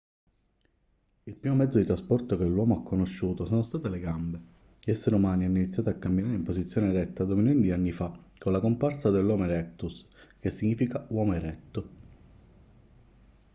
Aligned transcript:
il 1.25 1.35
primo 1.35 1.53
mezzo 1.57 1.77
di 1.77 1.85
trasporto 1.85 2.35
che 2.35 2.43
l'uomo 2.45 2.75
ha 2.75 2.81
conosciuto 2.81 3.45
sono 3.45 3.61
state 3.61 3.87
le 3.87 3.99
gambe. 3.99 4.41
gli 4.83 4.89
esseri 4.89 5.15
umani 5.15 5.45
hanno 5.45 5.59
iniziato 5.59 5.89
a 5.89 5.93
camminare 5.93 6.33
in 6.33 6.41
posizione 6.41 6.89
eretta 6.89 7.23
due 7.23 7.35
milioni 7.35 7.61
di 7.61 7.71
anni 7.71 7.91
fa 7.91 8.11
con 8.39 8.51
la 8.51 8.59
comparsa 8.59 9.11
dell'homo 9.11 9.43
erectus 9.43 10.03
che 10.39 10.49
significa 10.49 11.05
uomo 11.09 11.35
eretto" 11.35 11.89